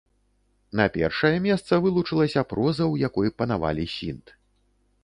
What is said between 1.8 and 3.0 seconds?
вылучылася проза,